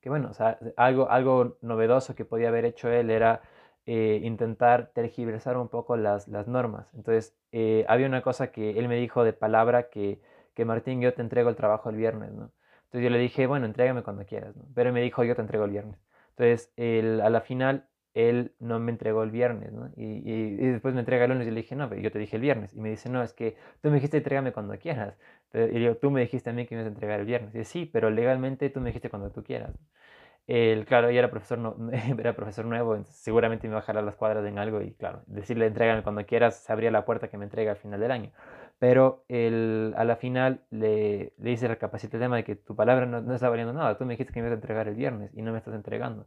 que, 0.00 0.10
bueno, 0.10 0.30
algo, 0.76 1.10
algo 1.10 1.56
novedoso 1.62 2.14
que 2.14 2.24
podía 2.24 2.48
haber 2.48 2.64
hecho 2.64 2.90
él 2.90 3.10
era 3.10 3.42
eh, 3.86 4.20
intentar 4.22 4.90
tergiversar 4.94 5.56
un 5.56 5.68
poco 5.68 5.96
las, 5.96 6.28
las 6.28 6.48
normas. 6.48 6.92
Entonces 6.94 7.34
eh, 7.52 7.84
había 7.88 8.06
una 8.06 8.22
cosa 8.22 8.52
que 8.52 8.78
él 8.78 8.88
me 8.88 8.96
dijo 8.96 9.24
de 9.24 9.32
palabra 9.32 9.88
que, 9.90 10.20
que 10.54 10.64
Martín, 10.64 11.00
yo 11.00 11.14
te 11.14 11.22
entrego 11.22 11.48
el 11.50 11.56
trabajo 11.56 11.90
el 11.90 11.96
viernes, 11.96 12.32
¿no? 12.32 12.52
Entonces 12.84 13.04
yo 13.04 13.10
le 13.10 13.18
dije, 13.18 13.46
bueno, 13.46 13.66
entrégame 13.66 14.02
cuando 14.02 14.26
quieras. 14.26 14.54
Pero 14.74 14.90
él 14.90 14.94
me 14.94 15.00
dijo, 15.02 15.24
yo 15.24 15.34
te 15.34 15.40
entrego 15.40 15.64
el 15.64 15.70
viernes. 15.70 15.98
Entonces, 16.36 16.72
el, 16.76 17.20
a 17.22 17.30
la 17.30 17.40
final, 17.40 17.88
él 18.14 18.54
no 18.60 18.78
me 18.78 18.92
entregó 18.92 19.22
el 19.22 19.30
viernes, 19.30 19.72
¿no? 19.72 19.90
Y, 19.96 20.56
después 20.56 20.94
me 20.94 21.00
entrega 21.00 21.24
el 21.24 21.30
lunes 21.30 21.46
y 21.48 21.50
le 21.50 21.62
dije, 21.62 21.76
no, 21.76 21.88
pero 21.88 22.00
yo 22.00 22.10
te 22.10 22.18
dije 22.18 22.36
el 22.36 22.42
viernes. 22.42 22.74
Y 22.74 22.80
me 22.80 22.90
dice, 22.90 23.08
no, 23.08 23.22
es 23.22 23.32
que 23.32 23.56
tú 23.80 23.88
me 23.88 23.96
dijiste, 23.96 24.18
entrégame 24.18 24.52
cuando 24.52 24.78
quieras. 24.78 25.16
y 25.54 25.82
yo, 25.82 25.96
tú 25.96 26.10
me 26.10 26.20
dijiste 26.20 26.50
a 26.50 26.52
mí 26.52 26.66
que 26.66 26.74
me 26.74 26.82
ibas 26.82 26.90
a 26.90 26.94
entregar 26.94 27.20
el 27.20 27.26
viernes. 27.26 27.54
Y 27.54 27.58
yo, 27.58 27.64
sí, 27.64 27.86
pero 27.92 28.10
legalmente 28.10 28.70
tú 28.70 28.80
me 28.80 28.88
dijiste 28.90 29.10
cuando 29.10 29.30
tú 29.30 29.42
quieras. 29.44 29.72
El, 30.46 30.86
claro, 30.86 31.08
ella 31.08 31.20
era 31.20 31.30
profesor, 31.30 31.58
no, 31.58 31.76
era 32.18 32.34
profesor 32.34 32.64
nuevo, 32.64 33.02
seguramente 33.04 33.68
me 33.68 33.72
iba 33.72 33.78
a 33.80 33.82
jalar 33.82 34.04
las 34.04 34.16
cuadras 34.16 34.44
en 34.44 34.58
algo 34.58 34.82
y 34.82 34.92
claro, 34.94 35.22
decirle 35.26 35.66
entrégame 35.66 36.02
cuando 36.02 36.26
quieras, 36.26 36.56
se 36.64 36.72
abría 36.72 36.90
la 36.90 37.04
puerta 37.04 37.28
que 37.28 37.38
me 37.38 37.44
entrega 37.44 37.70
al 37.72 37.76
final 37.76 38.00
del 38.00 38.10
año. 38.10 38.32
Pero 38.78 39.24
el, 39.28 39.94
a 39.96 40.04
la 40.04 40.16
final 40.16 40.64
le, 40.70 41.34
le 41.38 41.50
hice 41.52 41.68
recapacite 41.68 42.16
el 42.16 42.22
tema 42.22 42.36
de 42.36 42.44
que 42.44 42.56
tu 42.56 42.74
palabra 42.74 43.06
no, 43.06 43.20
no 43.20 43.34
está 43.34 43.48
valiendo 43.48 43.72
nada. 43.72 43.96
Tú 43.96 44.04
me 44.04 44.14
dijiste 44.14 44.32
que 44.32 44.40
me 44.40 44.48
ibas 44.48 44.56
a 44.56 44.60
entregar 44.60 44.88
el 44.88 44.96
viernes 44.96 45.30
y 45.34 45.42
no 45.42 45.52
me 45.52 45.58
estás 45.58 45.74
entregando. 45.74 46.26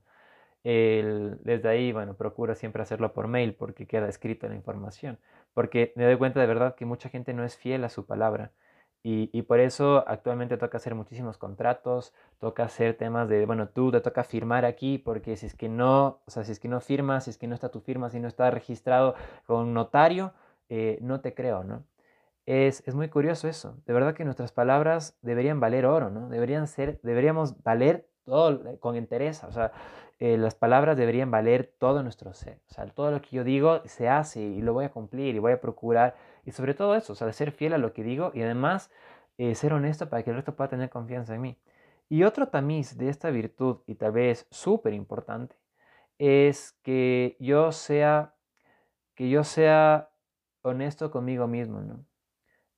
El, 0.66 1.38
desde 1.44 1.70
ahí, 1.70 1.92
bueno, 1.94 2.16
procuro 2.16 2.56
siempre 2.56 2.82
hacerlo 2.82 3.14
por 3.14 3.28
mail 3.28 3.54
porque 3.54 3.86
queda 3.86 4.10
escrita 4.10 4.48
la 4.48 4.56
información. 4.56 5.20
Porque 5.54 5.94
me 5.96 6.06
doy 6.06 6.18
cuenta 6.18 6.42
de 6.42 6.48
verdad 6.48 6.76
que 6.76 6.86
mucha 6.86 7.08
gente 7.10 7.34
no 7.34 7.44
es 7.46 7.56
fiel 7.56 7.84
a 7.84 7.90
su 7.90 8.08
palabra. 8.08 8.52
Y, 9.04 9.30
y, 9.32 9.44
por 9.44 9.60
eso 9.60 10.04
actualmente 10.08 10.58
toca 10.58 10.78
hacer 10.78 10.96
muchísimos 10.96 11.38
contratos, 11.38 12.12
toca 12.40 12.64
hacer 12.64 12.98
temas 12.98 13.30
de, 13.30 13.46
bueno, 13.46 13.70
tú 13.70 13.92
te 13.92 14.02
toca 14.02 14.24
firmar 14.24 14.66
aquí 14.66 14.98
porque 14.98 15.38
si 15.38 15.46
es 15.46 15.54
que 15.54 15.70
no, 15.70 16.22
o 16.26 16.32
sea, 16.32 16.44
si 16.44 16.52
es 16.52 16.60
que 16.60 16.68
no 16.68 16.82
firmas, 16.82 17.26
si 17.26 17.30
es 17.30 17.38
que 17.38 17.46
no 17.46 17.54
está 17.54 17.70
tu 17.70 17.82
firma, 17.82 18.10
si 18.10 18.20
no 18.20 18.28
está 18.28 18.50
registrado 18.50 19.14
con 19.46 19.76
notario, 19.76 20.34
eh, 20.70 20.98
no 21.02 21.22
te 21.22 21.36
creo, 21.36 21.64
¿no? 21.64 21.84
Es, 22.48 22.82
es, 22.88 22.96
muy 22.96 23.10
curioso 23.10 23.48
eso. 23.48 23.78
De 23.86 23.94
verdad 23.94 24.16
que 24.16 24.26
nuestras 24.26 24.52
palabras 24.52 25.18
deberían 25.22 25.60
valer 25.60 25.86
oro, 25.86 26.10
¿no? 26.10 26.30
Deberían 26.30 26.68
ser, 26.68 27.00
deberíamos 27.04 27.62
valer 27.64 28.08
todo 28.26 28.68
eh, 28.68 28.80
con 28.80 28.96
entereza. 28.96 29.48
O 29.48 29.52
sea, 29.52 29.72
eh, 30.20 30.38
las 30.38 30.56
palabras 30.56 30.98
deberían 30.98 31.32
valer 31.32 31.74
todo 31.78 32.02
nuestro 32.04 32.34
ser. 32.34 32.62
O 32.70 32.74
sea, 32.74 32.86
todo 32.88 33.12
lo 33.12 33.22
que 33.22 33.36
yo 33.36 33.44
digo 33.44 33.82
se 33.86 34.08
hace 34.10 34.42
y 34.42 34.62
lo 34.62 34.74
voy 34.74 34.86
a 34.86 34.92
cumplir 34.92 35.36
y 35.36 35.40
voy 35.40 35.52
a 35.54 35.62
procurar. 35.62 36.16
Y 36.46 36.52
sobre 36.52 36.74
todo 36.74 36.96
eso, 36.96 37.14
o 37.14 37.16
sea, 37.16 37.32
ser 37.34 37.52
fiel 37.52 37.74
a 37.74 37.78
lo 37.78 37.94
que 37.94 38.04
digo 38.04 38.32
y 38.34 38.42
además 38.42 38.92
eh, 39.38 39.56
ser 39.56 39.74
honesto 39.74 40.10
para 40.10 40.24
que 40.24 40.30
el 40.30 40.38
resto 40.38 40.56
pueda 40.56 40.70
tener 40.70 40.90
confianza 40.90 41.36
en 41.36 41.42
mí. 41.42 41.58
Y 42.10 42.24
otro 42.24 42.48
tamiz 42.50 42.98
de 42.98 43.10
esta 43.10 43.30
virtud, 43.32 43.80
y 43.88 43.96
tal 43.96 44.12
vez 44.12 44.48
súper 44.52 44.94
importante, 44.94 45.56
es 46.20 46.74
que 46.84 47.36
yo 47.40 47.72
sea, 47.72 48.36
que 49.16 49.30
yo 49.30 49.44
sea 49.44 50.12
honesto 50.62 51.12
conmigo 51.12 51.48
mismo, 51.48 51.82
¿no? 51.82 52.06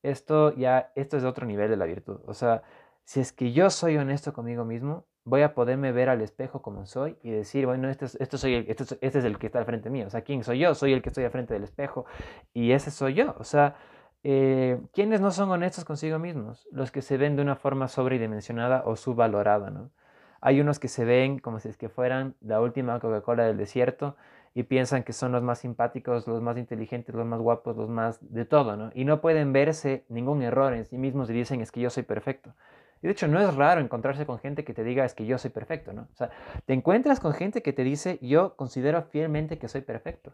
Esto 0.03 0.53
ya, 0.55 0.91
esto 0.95 1.17
es 1.17 1.23
otro 1.23 1.45
nivel 1.45 1.69
de 1.69 1.77
la 1.77 1.85
virtud. 1.85 2.21
O 2.25 2.33
sea, 2.33 2.63
si 3.03 3.19
es 3.19 3.33
que 3.33 3.53
yo 3.53 3.69
soy 3.69 3.97
honesto 3.97 4.33
conmigo 4.33 4.65
mismo, 4.65 5.05
voy 5.27 5.41
a 5.41 5.53
poderme 5.53 5.91
ver 5.91 6.07
al 6.07 6.21
espejo 6.21 6.61
como 6.61 6.85
soy 6.85 7.17
y 7.21 7.31
decir, 7.31 7.65
bueno, 7.65 7.89
este 7.89 8.05
es, 8.05 8.15
esto 8.15 8.37
soy 8.37 8.55
el, 8.55 8.65
este, 8.69 8.97
es 9.01 9.15
el 9.15 9.37
que 9.37 9.47
está 9.47 9.59
al 9.59 9.65
frente 9.65 9.89
mío. 9.89 10.07
O 10.07 10.09
sea, 10.09 10.21
¿quién 10.21 10.41
soy 10.43 10.59
yo? 10.59 10.73
Soy 10.73 10.93
el 10.93 11.01
que 11.01 11.09
estoy 11.09 11.25
al 11.25 11.31
frente 11.31 11.53
del 11.53 11.63
espejo 11.63 12.05
y 12.53 12.71
ese 12.71 12.91
soy 12.91 13.13
yo. 13.13 13.35
O 13.37 13.43
sea, 13.43 13.75
eh, 14.23 14.79
¿quiénes 14.93 15.19
no 15.19 15.31
son 15.31 15.51
honestos 15.51 15.83
consigo 15.83 16.17
mismos? 16.17 16.65
Los 16.71 16.91
que 16.91 17.01
se 17.01 17.17
ven 17.17 17.35
de 17.35 17.41
una 17.41 17.57
forma 17.57 17.89
sobredimensionada 17.89 18.83
o 18.85 18.95
subvalorada, 18.95 19.69
¿no? 19.69 19.91
Hay 20.39 20.61
unos 20.61 20.79
que 20.79 20.87
se 20.87 21.03
ven 21.03 21.39
como 21.39 21.59
si 21.59 21.67
es 21.67 21.77
que 21.77 21.89
fueran 21.89 22.35
la 22.39 22.61
última 22.61 22.97
Coca-Cola 22.99 23.43
del 23.43 23.57
desierto 23.57 24.15
y 24.53 24.63
piensan 24.63 25.03
que 25.03 25.11
son 25.11 25.33
los 25.33 25.43
más 25.43 25.59
simpáticos, 25.59 26.25
los 26.25 26.41
más 26.41 26.57
inteligentes, 26.57 27.13
los 27.13 27.25
más 27.25 27.41
guapos, 27.41 27.75
los 27.75 27.89
más 27.89 28.19
de 28.21 28.45
todo, 28.45 28.77
¿no? 28.77 28.91
Y 28.93 29.03
no 29.03 29.19
pueden 29.19 29.51
verse 29.51 30.05
ningún 30.07 30.41
error 30.41 30.73
en 30.73 30.85
sí 30.85 30.97
mismos 30.97 31.29
y 31.29 31.33
dicen 31.33 31.59
es 31.59 31.71
que 31.71 31.81
yo 31.81 31.89
soy 31.89 32.03
perfecto. 32.03 32.53
Y 33.01 33.07
de 33.07 33.13
hecho 33.13 33.27
no 33.27 33.39
es 33.39 33.55
raro 33.55 33.81
encontrarse 33.81 34.25
con 34.25 34.39
gente 34.39 34.63
que 34.63 34.73
te 34.73 34.83
diga 34.83 35.05
es 35.05 35.13
que 35.13 35.25
yo 35.25 35.37
soy 35.37 35.51
perfecto, 35.51 35.93
¿no? 35.93 36.07
O 36.11 36.15
sea, 36.15 36.29
te 36.65 36.73
encuentras 36.73 37.19
con 37.19 37.33
gente 37.33 37.61
que 37.61 37.73
te 37.73 37.83
dice 37.83 38.19
yo 38.21 38.55
considero 38.55 39.01
fielmente 39.03 39.57
que 39.57 39.67
soy 39.67 39.81
perfecto. 39.81 40.33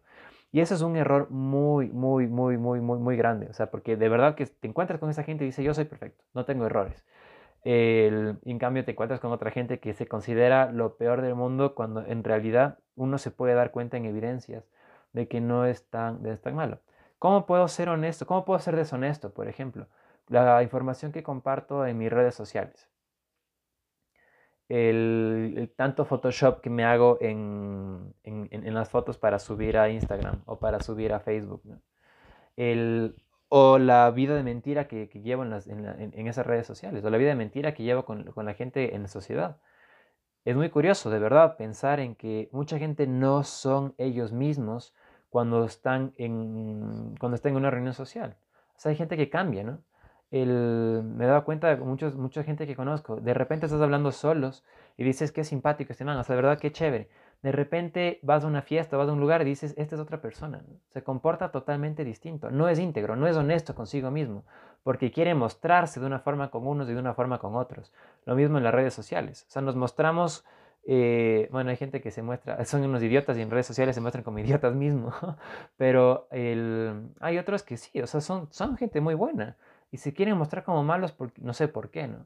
Y 0.52 0.62
eso 0.62 0.76
es 0.76 0.82
un 0.82 0.96
error 0.96 1.30
muy, 1.32 1.90
muy, 1.90 2.28
muy, 2.28 2.58
muy, 2.58 2.80
muy, 2.80 3.00
muy 3.00 3.18
grande. 3.18 3.48
O 3.50 3.54
sea, 3.54 3.72
porque 3.72 3.98
de 3.98 4.08
verdad 4.08 4.36
que 4.36 4.46
te 4.46 4.68
encuentras 4.68 5.00
con 5.00 5.10
esa 5.10 5.24
gente 5.24 5.44
y 5.44 5.48
dice 5.48 5.64
yo 5.64 5.74
soy 5.74 5.86
perfecto, 5.86 6.24
no 6.34 6.46
tengo 6.46 6.66
errores. 6.66 7.04
En 7.66 8.60
cambio 8.60 8.84
te 8.84 8.92
encuentras 8.92 9.20
con 9.20 9.32
otra 9.32 9.50
gente 9.52 9.80
que 9.80 9.94
se 9.94 10.08
considera 10.08 10.72
lo 10.72 10.98
peor 10.98 11.22
del 11.22 11.36
mundo 11.36 11.76
cuando 11.76 12.06
en 12.06 12.24
realidad 12.24 12.78
uno 12.96 13.18
se 13.18 13.32
puede 13.32 13.54
dar 13.54 13.72
cuenta 13.72 13.98
en 13.98 14.06
evidencias 14.06 14.66
de 15.14 15.28
que 15.28 15.42
no 15.42 15.66
es 15.66 15.90
tan, 15.90 16.22
de 16.24 16.36
tan 16.38 16.56
malo. 16.56 16.80
¿Cómo 17.20 17.46
puedo 17.46 17.68
ser 17.68 17.88
honesto? 17.90 18.26
¿Cómo 18.26 18.44
puedo 18.44 18.60
ser 18.60 18.76
deshonesto, 18.76 19.34
por 19.34 19.48
ejemplo? 19.48 19.88
La 20.28 20.64
información 20.64 21.12
que 21.12 21.24
comparto 21.24 21.86
en 21.86 21.98
mis 21.98 22.12
redes 22.12 22.36
sociales. 22.36 22.90
El, 24.70 25.72
tanto 25.76 26.06
Photoshop 26.06 26.62
que 26.62 26.70
me 26.70 26.86
hago 26.86 27.18
en, 27.22 28.14
en, 28.24 28.74
las 28.74 28.90
fotos 28.90 29.18
para 29.18 29.38
subir 29.38 29.78
a 29.78 29.90
Instagram 29.90 30.42
o 30.46 30.58
para 30.60 30.80
subir 30.80 31.14
a 31.14 31.20
Facebook. 31.20 31.62
El, 32.56 33.16
o 33.50 33.78
la 33.78 34.10
vida 34.10 34.36
de 34.36 34.44
mentira 34.44 34.88
que, 34.88 35.08
llevo 35.22 35.44
en, 35.44 36.28
esas 36.28 36.48
redes 36.48 36.66
sociales, 36.66 37.04
o 37.04 37.10
la 37.10 37.18
vida 37.18 37.30
de 37.30 37.36
mentira 37.36 37.74
que 37.74 37.84
llevo 37.84 38.06
con, 38.06 38.24
con, 38.32 38.46
la 38.46 38.56
gente 38.56 38.96
en 38.96 39.04
la 39.04 39.08
sociedad. 39.08 39.58
Es 40.46 40.56
muy 40.56 40.70
curioso, 40.70 41.10
de 41.10 41.20
verdad, 41.20 41.56
pensar 41.56 42.00
en 42.00 42.16
que 42.16 42.50
mucha 42.52 42.80
gente 42.80 43.06
no 43.06 43.44
son 43.44 43.94
ellos 43.98 44.32
mismos 44.34 44.94
cuando 45.30 45.66
están 45.66 46.14
en, 46.18 47.16
cuando 47.20 47.36
están 47.36 47.52
en 47.52 47.58
una 47.58 47.72
reunión 47.72 47.94
social. 47.94 48.38
O 48.76 48.80
sea, 48.80 48.90
hay 48.90 48.96
gente 48.96 49.18
que 49.18 49.30
cambia, 49.30 49.64
¿no? 49.64 49.84
El, 50.34 51.04
me 51.04 51.26
he 51.26 51.28
dado 51.28 51.46
cuenta 51.46 51.68
de 51.68 51.78
muchos, 51.78 52.16
mucha 52.16 52.44
gente 52.44 52.66
que 52.66 52.76
conozco, 52.76 53.18
de 53.18 53.34
repente 53.34 53.68
estás 53.68 53.82
hablando 53.82 54.12
solos 54.12 54.64
y 54.98 55.04
dices 55.04 55.32
es 55.36 55.48
simpático 55.48 55.94
este 55.94 56.06
man, 56.06 56.18
o 56.18 56.24
sea, 56.24 56.36
de 56.36 56.42
verdad 56.42 56.60
que 56.60 56.72
chévere 56.72 57.08
de 57.44 57.52
repente 57.52 58.20
vas 58.24 58.46
a 58.46 58.48
una 58.48 58.62
fiesta, 58.62 58.96
vas 58.96 59.10
a 59.10 59.12
un 59.12 59.20
lugar 59.20 59.42
y 59.42 59.46
dices, 59.46 59.74
esta 59.78 59.96
es 59.96 60.02
otra 60.02 60.22
persona. 60.22 60.64
Se 60.88 61.04
comporta 61.04 61.52
totalmente 61.52 62.06
distinto. 62.06 62.50
No 62.50 62.70
es 62.70 62.80
íntegro, 62.80 63.18
no 63.18 63.28
es 63.28 63.36
honesto 63.36 63.76
consigo 63.76 64.10
mismo, 64.12 64.46
porque 64.82 65.12
quiere 65.12 65.36
mostrarse 65.36 66.00
de 66.00 66.06
una 66.06 66.20
forma 66.20 66.50
con 66.50 66.66
unos 66.66 66.90
y 66.90 66.94
de 66.94 67.00
una 67.00 67.14
forma 67.14 67.40
con 67.40 67.56
otros. 67.56 67.92
Lo 68.26 68.36
mismo 68.36 68.58
en 68.58 68.64
las 68.64 68.74
redes 68.74 68.94
sociales. 68.94 69.46
O 69.50 69.52
sea, 69.52 69.62
nos 69.62 69.76
mostramos, 69.76 70.46
eh, 70.86 71.50
bueno, 71.52 71.70
hay 71.70 71.76
gente 71.76 72.00
que 72.00 72.12
se 72.12 72.22
muestra, 72.22 72.64
son 72.66 72.82
unos 72.84 73.04
idiotas 73.04 73.38
y 73.38 73.42
en 73.42 73.52
redes 73.52 73.68
sociales 73.68 73.94
se 73.94 74.02
muestran 74.02 74.24
como 74.24 74.40
idiotas 74.40 74.74
mismos, 74.74 75.14
pero 75.76 76.30
hay 76.32 77.38
otros 77.38 77.64
que 77.64 77.76
sí, 77.76 78.02
o 78.02 78.08
sea, 78.08 78.22
son, 78.22 78.48
son 78.52 78.78
gente 78.78 79.02
muy 79.02 79.16
buena 79.16 79.58
y 79.94 79.98
se 79.98 80.12
quieren 80.12 80.36
mostrar 80.40 80.64
como 80.64 80.84
malos, 80.84 81.16
no 81.40 81.54
sé 81.54 81.68
por 81.68 81.92
qué, 81.92 82.08
¿no? 82.08 82.26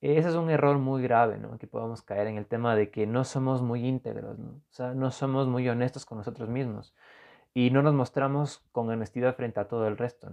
Ese 0.00 0.28
es 0.28 0.34
un 0.34 0.50
error 0.50 0.76
muy 0.78 1.04
grave, 1.04 1.38
¿no? 1.38 1.56
Que 1.56 1.68
podemos 1.68 2.02
caer 2.02 2.26
en 2.26 2.36
el 2.36 2.46
tema 2.46 2.74
de 2.74 2.90
que 2.90 3.06
no 3.06 3.22
somos 3.22 3.62
muy 3.62 3.86
íntegros, 3.86 4.40
¿no? 4.40 4.50
O 4.50 4.72
sea, 4.72 4.92
no 4.92 5.12
somos 5.12 5.46
muy 5.46 5.68
honestos 5.68 6.04
con 6.04 6.18
nosotros 6.18 6.48
mismos 6.48 6.96
y 7.54 7.70
no 7.70 7.80
nos 7.82 7.94
mostramos 7.94 8.58
con 8.72 8.90
honestidad 8.90 9.36
frente 9.36 9.60
a 9.60 9.68
todo 9.68 9.86
el 9.86 9.96
resto. 9.96 10.28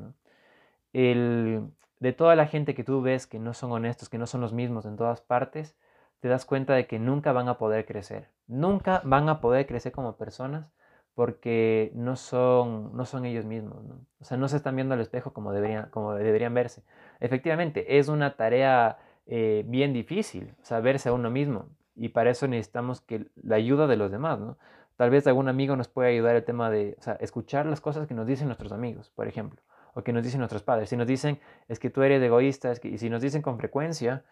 El, 0.93 1.69
de 1.99 2.11
toda 2.11 2.35
la 2.35 2.47
gente 2.47 2.73
que 2.73 2.83
tú 2.83 3.03
ves 3.03 3.27
que 3.27 3.37
no 3.37 3.53
son 3.53 3.71
honestos, 3.71 4.09
que 4.09 4.17
no 4.17 4.25
son 4.25 4.41
los 4.41 4.51
mismos 4.51 4.87
en 4.87 4.95
todas 4.95 5.21
partes, 5.21 5.77
te 6.21 6.27
das 6.27 6.43
cuenta 6.43 6.73
de 6.73 6.87
que 6.87 6.97
nunca 6.97 7.33
van 7.33 7.49
a 7.49 7.59
poder 7.59 7.85
crecer. 7.85 8.29
Nunca 8.47 8.99
van 9.05 9.29
a 9.29 9.41
poder 9.41 9.67
crecer 9.67 9.91
como 9.91 10.17
personas 10.17 10.73
porque 11.15 11.91
no 11.93 12.15
son, 12.15 12.95
no 12.95 13.05
son 13.05 13.25
ellos 13.25 13.45
mismos. 13.45 13.83
¿no? 13.83 13.99
O 14.19 14.23
sea, 14.23 14.37
no 14.37 14.47
se 14.47 14.57
están 14.57 14.75
viendo 14.75 14.93
al 14.93 15.01
espejo 15.01 15.33
como 15.33 15.51
deberían, 15.51 15.89
como 15.89 16.13
deberían 16.15 16.53
verse. 16.53 16.83
Efectivamente, 17.19 17.99
es 17.99 18.07
una 18.07 18.35
tarea 18.35 18.97
eh, 19.25 19.63
bien 19.67 19.93
difícil, 19.93 20.53
saberse 20.61 21.09
a 21.09 21.13
uno 21.13 21.29
mismo. 21.29 21.67
Y 21.95 22.09
para 22.09 22.31
eso 22.31 22.47
necesitamos 22.47 23.01
que 23.01 23.27
la 23.35 23.57
ayuda 23.57 23.87
de 23.87 23.97
los 23.97 24.11
demás, 24.11 24.39
¿no? 24.39 24.57
Tal 24.95 25.09
vez 25.09 25.25
algún 25.27 25.47
amigo 25.47 25.75
nos 25.75 25.87
pueda 25.87 26.09
ayudar 26.09 26.35
el 26.35 26.43
tema 26.43 26.69
de 26.69 26.97
escuchar 27.19 27.65
las 27.65 27.81
cosas 27.81 28.07
que 28.07 28.13
nos 28.13 28.27
dicen 28.27 28.47
nuestros 28.47 28.71
amigos, 28.71 29.11
por 29.15 29.27
ejemplo, 29.27 29.59
o 29.93 30.03
que 30.03 30.13
nos 30.13 30.23
dicen 30.23 30.39
nuestros 30.39 30.61
padres. 30.61 30.89
Si 30.89 30.97
nos 30.97 31.07
dicen, 31.07 31.39
es 31.67 31.79
que 31.79 31.89
tú 31.89 32.03
eres 32.03 32.21
egoísta, 32.21 32.71
es 32.71 32.79
que, 32.79 32.89
y 32.89 32.97
si 32.99 33.09
nos 33.09 33.21
dicen 33.21 33.41
con 33.41 33.57
frecuencia, 33.57 34.23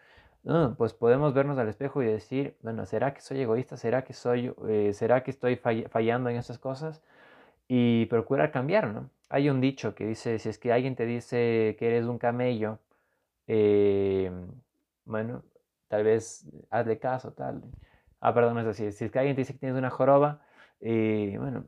pues 0.76 0.92
podemos 0.94 1.34
vernos 1.34 1.58
al 1.58 1.68
espejo 1.68 2.02
y 2.02 2.06
decir, 2.06 2.56
bueno, 2.62 2.84
¿será 2.86 3.14
que 3.14 3.20
soy 3.20 3.40
egoísta? 3.40 3.76
¿Será 3.76 4.02
que, 4.04 4.12
soy, 4.12 4.52
eh, 4.68 4.92
¿será 4.92 5.22
que 5.22 5.30
estoy 5.30 5.56
fallando 5.56 6.30
en 6.30 6.36
esas 6.36 6.58
cosas? 6.58 7.02
Y 7.68 8.06
procurar 8.06 8.52
cambiar, 8.52 8.88
¿no? 8.88 9.10
Hay 9.30 9.50
un 9.50 9.60
dicho 9.60 9.94
que 9.94 10.06
dice, 10.06 10.38
si 10.38 10.48
es 10.48 10.58
que 10.58 10.72
alguien 10.72 10.96
te 10.96 11.06
dice 11.06 11.76
que 11.78 11.88
eres 11.88 12.06
un 12.06 12.18
camello, 12.18 12.80
eh, 13.46 14.30
bueno, 15.04 15.44
tal 15.88 16.04
vez 16.04 16.46
hazle 16.70 16.98
caso, 16.98 17.32
tal. 17.32 17.62
Ah, 18.20 18.34
perdón, 18.34 18.58
es 18.58 18.66
así. 18.66 18.92
Si 18.92 19.04
es 19.06 19.10
que 19.12 19.18
alguien 19.18 19.36
te 19.36 19.42
dice 19.42 19.54
que 19.54 19.60
tienes 19.60 19.78
una 19.78 19.90
joroba, 19.90 20.42
eh, 20.80 21.36
bueno, 21.38 21.66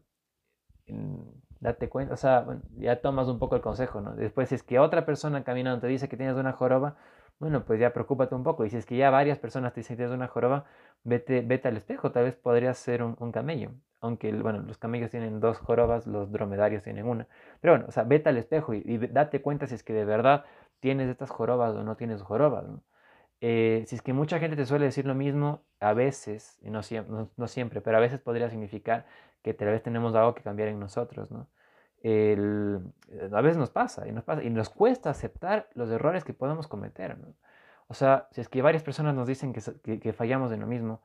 date 1.60 1.88
cuenta, 1.88 2.14
o 2.14 2.16
sea, 2.16 2.46
ya 2.76 3.00
tomas 3.00 3.28
un 3.28 3.38
poco 3.38 3.56
el 3.56 3.62
consejo, 3.62 4.00
¿no? 4.00 4.14
Después, 4.14 4.48
si 4.50 4.54
es 4.56 4.62
que 4.62 4.78
otra 4.78 5.06
persona 5.06 5.44
caminando 5.44 5.80
te 5.80 5.86
dice 5.88 6.08
que 6.08 6.16
tienes 6.16 6.36
una 6.36 6.52
joroba, 6.52 6.96
bueno, 7.38 7.64
pues 7.64 7.80
ya 7.80 7.92
preocúpate 7.92 8.34
un 8.34 8.42
poco. 8.44 8.64
Y 8.64 8.70
si 8.70 8.76
es 8.76 8.86
que 8.86 8.96
ya 8.96 9.10
varias 9.10 9.38
personas 9.38 9.72
te 9.72 9.80
dicen 9.80 9.96
que 9.96 10.06
una 10.06 10.28
joroba, 10.28 10.64
vete, 11.04 11.42
vete 11.42 11.68
al 11.68 11.76
espejo, 11.76 12.12
tal 12.12 12.24
vez 12.24 12.36
podrías 12.36 12.78
ser 12.78 13.02
un, 13.02 13.32
camello. 13.32 13.70
Aunque, 14.00 14.32
bueno, 14.32 14.60
los 14.62 14.78
camellos 14.78 15.10
tienen 15.10 15.40
dos 15.40 15.58
jorobas, 15.58 16.06
los 16.06 16.30
dromedarios 16.32 16.82
tienen 16.82 17.06
una. 17.06 17.26
Pero 17.60 17.74
bueno, 17.74 17.86
o 17.88 17.92
sea, 17.92 18.04
vete 18.04 18.28
al 18.28 18.36
espejo 18.38 18.74
y, 18.74 18.98
date 19.08 19.42
cuenta 19.42 19.66
si 19.66 19.74
es 19.74 19.82
que 19.82 19.92
de 19.92 20.04
verdad 20.04 20.44
tienes 20.80 21.08
estas 21.08 21.30
jorobas 21.30 21.74
o 21.74 21.84
no 21.84 21.96
tienes 21.96 22.22
jorobas. 22.22 22.66
Eh, 23.40 23.84
si 23.86 23.96
es 23.96 24.02
que 24.02 24.12
mucha 24.12 24.38
gente 24.38 24.56
te 24.56 24.66
suele 24.66 24.86
decir 24.86 25.06
lo 25.06 25.14
mismo, 25.14 25.62
a 25.80 25.92
veces, 25.92 26.58
y 26.62 26.70
no, 26.70 26.80
no, 27.36 27.48
siempre, 27.48 27.80
pero 27.82 27.98
a 27.98 28.00
veces 28.00 28.20
podría 28.20 28.48
significar 28.48 29.06
que 29.42 29.52
tal 29.54 29.68
vez 29.68 29.82
tenemos 29.82 30.14
algo 30.14 30.34
que 30.34 30.42
cambiar 30.42 30.68
en 30.68 30.80
nosotros, 30.80 31.30
¿no? 31.30 31.48
A 32.04 33.40
veces 33.40 33.56
nos 33.56 33.70
pasa 33.70 34.06
y, 34.06 34.50
nos 34.50 34.68
cuesta 34.68 35.10
aceptar 35.10 35.68
los 35.74 35.90
errores 35.90 36.24
que 36.24 36.34
podemos 36.34 36.68
cometer. 36.68 37.16
O 37.86 37.94
sea, 37.94 38.28
si 38.32 38.40
es 38.40 38.48
que 38.48 38.62
varias 38.62 38.82
personas 38.82 39.14
nos 39.14 39.26
dicen 39.26 39.52
que, 39.52 40.12
fallamos 40.12 40.52
en 40.52 40.60
lo 40.60 40.66
mismo, 40.66 41.00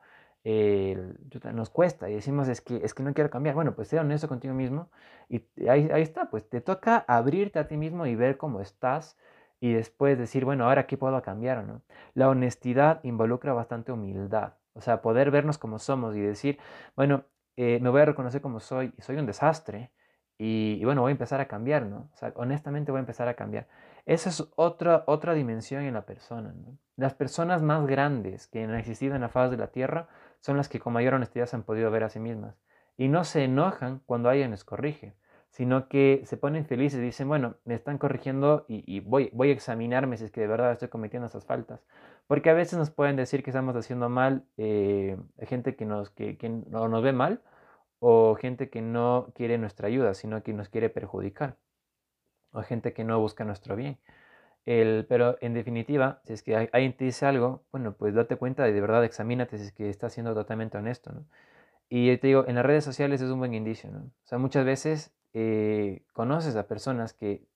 nos 1.54 1.70
cuesta 1.70 2.10
y 2.10 2.14
decimos 2.14 2.48
es 2.48 2.60
que, 2.60 2.76
es 2.84 2.94
que 2.94 3.02
no 3.02 3.14
quiero 3.14 3.30
cambiar. 3.30 3.54
Bueno, 3.54 3.74
pues 3.74 3.88
sea 3.88 4.02
honesto 4.02 4.28
contigo 4.28 4.54
mismo 4.54 4.90
y 5.28 5.44
ahí, 5.68 5.88
ahí 5.92 6.02
está, 6.02 6.28
pues 6.30 6.48
te 6.48 6.60
toca 6.60 7.04
abrirte 7.08 7.58
a 7.58 7.68
ti 7.68 7.76
mismo 7.76 8.06
y 8.06 8.14
ver 8.14 8.36
cómo 8.36 8.60
estás 8.60 9.16
y 9.60 9.72
después 9.72 10.18
decir, 10.18 10.44
bueno, 10.44 10.64
ahora 10.64 10.86
qué 10.86 10.96
puedo 10.96 11.20
cambiar 11.22 11.58
o 11.58 11.62
no. 11.62 11.82
La 12.14 12.28
honestidad 12.28 13.00
involucra 13.04 13.52
bastante 13.52 13.92
humildad, 13.92 14.54
o 14.74 14.80
sea, 14.80 15.02
poder 15.02 15.30
vernos 15.30 15.58
como 15.58 15.78
somos 15.78 16.16
y 16.16 16.20
decir, 16.20 16.58
bueno, 16.96 17.24
eh, 17.56 17.78
me 17.80 17.90
voy 17.90 18.00
a 18.02 18.06
reconocer 18.06 18.40
como 18.40 18.60
soy 18.60 18.92
y 18.96 19.02
soy 19.02 19.16
un 19.16 19.26
desastre 19.26 19.90
y, 20.42 20.82
bueno, 20.84 21.02
voy 21.02 21.10
a 21.10 21.12
empezar 21.12 21.40
a 21.40 21.48
cambiar, 21.48 21.84
¿no? 21.84 22.08
Honestamente 22.34 22.90
voy 22.90 22.98
a 22.98 23.00
empezar 23.00 23.28
a 23.28 23.34
cambiar. 23.34 23.66
Esa 24.06 24.30
es 24.30 24.48
otra, 24.56 25.04
otra 25.06 25.34
dimensión 25.34 25.82
en 25.82 25.92
la 25.92 26.06
persona, 26.06 26.54
¿no? 26.54 26.78
Las 26.96 27.12
personas 27.12 27.60
más 27.60 27.86
grandes 27.86 28.46
que 28.46 28.64
han 28.64 28.74
existido 28.74 29.14
en 29.14 29.20
la 29.20 29.28
faz 29.28 29.50
de 29.50 29.58
la 29.58 29.66
Tierra 29.66 30.08
son 30.40 30.56
las 30.56 30.70
que 30.70 30.80
con 30.80 30.94
mayor 30.94 31.12
honestidad 31.14 31.44
se 31.44 31.56
han 31.56 31.62
podido 31.62 31.90
ver 31.90 32.04
a 32.04 32.08
sí 32.08 32.20
mismas 32.20 32.56
y 32.96 33.08
no 33.08 33.24
se 33.24 33.44
enojan 33.44 34.00
cuando 34.06 34.30
alguien 34.30 34.50
les 34.50 34.64
corrige 34.64 35.14
sino 35.50 35.88
que 35.88 36.22
se 36.24 36.36
ponen 36.36 36.64
felices 36.64 37.00
y 37.00 37.02
dicen, 37.02 37.28
bueno, 37.28 37.56
me 37.64 37.74
están 37.74 37.98
corrigiendo 37.98 38.64
y, 38.68 39.00
voy, 39.00 39.30
voy 39.32 39.50
a 39.50 39.52
examinarme 39.52 40.16
si 40.16 40.24
es 40.24 40.30
que 40.30 40.40
de 40.40 40.46
verdad 40.46 40.72
estoy 40.72 40.88
cometiendo 40.88 41.26
esas 41.26 41.44
faltas. 41.44 41.84
Porque 42.28 42.50
a 42.50 42.54
veces 42.54 42.78
nos 42.78 42.90
pueden 42.90 43.16
decir 43.16 43.42
que 43.42 43.50
estamos 43.50 43.74
haciendo 43.74 44.08
mal 44.08 44.44
eh, 44.56 45.18
gente 45.40 45.74
que 45.74 45.84
nos, 45.84 46.10
que, 46.10 46.38
no 46.68 46.88
nos 46.88 47.02
ve 47.02 47.12
mal 47.12 47.40
o 48.00 48.34
gente 48.34 48.70
que 48.70 48.82
no 48.82 49.32
quiere 49.34 49.58
nuestra 49.58 49.88
ayuda, 49.88 50.14
sino 50.14 50.42
que 50.42 50.52
nos 50.52 50.68
quiere 50.68 50.90
perjudicar 50.90 51.56
o 52.52 52.62
gente 52.62 52.92
que 52.92 53.04
no 53.04 53.20
busca 53.20 53.44
nuestro 53.44 53.76
bien. 53.76 53.98
El, 54.66 55.06
pero 55.08 55.38
en 55.40 55.54
definitiva, 55.54 56.20
si 56.24 56.32
es 56.34 56.42
que 56.42 56.56
alguien 56.56 56.96
te 56.96 57.04
dice 57.04 57.26
algo, 57.26 57.64
bueno, 57.72 57.94
pues 57.96 58.14
date 58.14 58.36
cuenta 58.36 58.68
y 58.68 58.72
de 58.72 58.80
verdad 58.80 59.04
examínate 59.04 59.58
si 59.58 59.64
es 59.64 59.72
que 59.72 59.88
está 59.88 60.10
siendo 60.10 60.34
totalmente 60.34 60.78
honesto, 60.78 61.12
¿no? 61.12 61.26
Y 61.88 62.16
te 62.18 62.28
digo, 62.28 62.44
en 62.46 62.56
las 62.56 62.66
redes 62.66 62.84
sociales 62.84 63.20
es 63.20 63.30
un 63.30 63.40
buen 63.40 63.54
indicio, 63.54 63.90
¿no? 63.90 64.00
O 64.00 64.26
sea, 64.26 64.38
muchas 64.38 64.64
veces 64.64 65.12
eh, 65.34 66.04
conoces 66.12 66.56
a 66.56 66.68
personas 66.68 67.14
que 67.14 67.46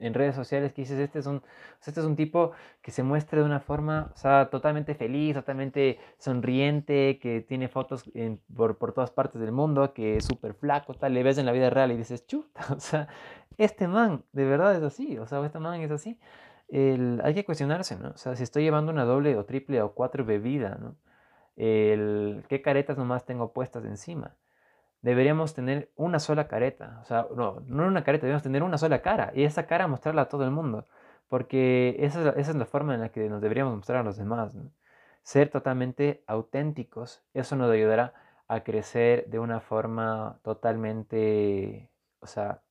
en 0.00 0.14
redes 0.14 0.34
sociales 0.34 0.72
que 0.72 0.82
dices, 0.82 0.98
este 0.98 1.18
es 1.18 1.26
un, 1.26 1.42
este 1.86 2.00
es 2.00 2.06
un 2.06 2.16
tipo 2.16 2.52
que 2.82 2.90
se 2.90 3.02
muestra 3.02 3.40
de 3.40 3.46
una 3.46 3.60
forma, 3.60 4.10
o 4.14 4.16
sea, 4.16 4.50
totalmente 4.50 4.94
feliz, 4.94 5.34
totalmente 5.34 5.98
sonriente, 6.18 7.18
que 7.20 7.40
tiene 7.40 7.68
fotos 7.68 8.10
por, 8.54 8.78
por, 8.78 8.92
todas 8.92 9.10
partes 9.10 9.40
del 9.40 9.52
mundo, 9.52 9.92
que 9.94 10.16
es 10.16 10.24
súper 10.24 10.54
flaco, 10.54 10.94
tal, 10.94 11.14
le 11.14 11.22
ves 11.22 11.38
en 11.38 11.46
la 11.46 11.52
vida 11.52 11.70
real 11.70 11.92
y 11.92 11.96
dices, 11.96 12.26
chuta, 12.26 12.60
o 12.76 12.80
sea, 12.80 13.08
este 13.56 13.88
man 13.88 14.24
de 14.32 14.44
verdad 14.44 14.76
es 14.76 14.82
así, 14.82 15.18
o 15.18 15.26
sea, 15.26 15.44
este 15.44 15.58
man 15.58 15.80
es 15.80 15.90
así. 15.90 16.18
Hay 16.70 17.34
que 17.34 17.44
cuestionarse, 17.44 17.96
¿no? 17.96 18.10
O 18.10 18.16
sea, 18.18 18.36
si 18.36 18.42
estoy 18.42 18.62
llevando 18.62 18.92
una 18.92 19.04
doble 19.04 19.36
o 19.36 19.44
triple 19.46 19.80
o 19.82 19.94
cuatro 19.94 20.24
bebida, 20.24 20.76
¿no? 20.80 20.96
¿Qué 21.56 22.60
caretas 22.62 22.98
nomás 22.98 23.24
tengo 23.24 23.52
puestas 23.52 23.84
encima? 23.84 24.36
Deberíamos 25.02 25.54
tener 25.54 25.90
una 25.96 26.18
sola 26.18 26.48
careta. 26.48 26.98
O 27.02 27.04
sea, 27.04 27.26
no, 27.34 27.60
no 27.66 27.86
una 27.86 28.04
careta, 28.04 28.26
debemos 28.26 28.42
tener 28.42 28.62
una 28.62 28.78
sola 28.78 29.02
cara. 29.02 29.32
Y 29.34 29.44
esa 29.44 29.66
cara 29.66 29.86
mostrarla 29.86 30.22
a 30.22 30.28
todo 30.28 30.44
el 30.44 30.50
mundo. 30.50 30.86
porque 31.28 31.96
esa 32.00 32.30
es, 32.36 32.54
la, 32.54 32.64
forma 32.66 32.94
en 32.94 33.00
la 33.00 33.10
que 33.10 33.28
nos 33.28 33.42
deberíamos 33.42 33.76
mostrar 33.76 34.00
a 34.00 34.02
los 34.02 34.16
demás. 34.16 34.56
Ser 35.22 35.50
totalmente 35.50 36.24
auténticos, 36.26 37.22
eso 37.34 37.56
nos 37.56 37.70
ayudará 37.70 38.14
a 38.48 38.64
crecer 38.64 39.26
de 39.28 39.38
una 39.38 39.60
forma 39.60 40.38
totalmente, 40.42 41.90
o 42.20 42.26
sea, 42.26 42.62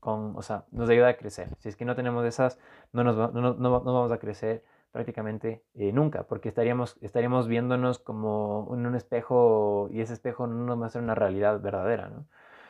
con, 0.00 0.36
o 0.36 0.42
sea, 0.42 0.64
nos 0.70 0.88
ayuda 0.90 1.08
a 1.08 1.16
crecer. 1.16 1.48
Si 1.58 1.68
es 1.68 1.76
que 1.76 1.84
no 1.84 1.96
tenemos 1.96 2.24
esas, 2.24 2.58
no, 2.92 3.02
nos, 3.04 3.16
no, 3.34 3.54
no, 3.54 3.80
vamos 3.80 4.12
a 4.12 4.18
crecer 4.18 4.64
prácticamente 4.94 5.64
eh, 5.74 5.90
nunca, 5.90 6.22
porque 6.22 6.48
estaríamos, 6.48 6.96
estaríamos 7.00 7.48
viéndonos 7.48 7.98
como 7.98 8.70
en 8.72 8.86
un 8.86 8.94
espejo 8.94 9.88
y 9.90 10.00
ese 10.00 10.12
espejo 10.12 10.46
no 10.46 10.54
nos 10.64 10.78
muestra 10.78 11.02
una 11.02 11.16
realidad 11.16 11.60
verdadera. 11.60 12.10
¿no? 12.10 12.26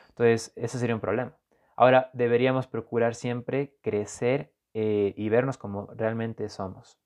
Entonces, 0.09 0.51
ese 0.57 0.79
sería 0.79 0.95
un 0.95 1.03
problema. 1.03 1.37
Ahora, 1.77 2.09
deberíamos 2.15 2.67
procurar 2.67 3.15
siempre 3.15 3.77
crecer 3.83 4.55
eh, 4.73 5.13
y 5.19 5.29
vernos 5.29 5.59
como 5.59 5.89
realmente 5.95 6.49
somos. 6.49 6.99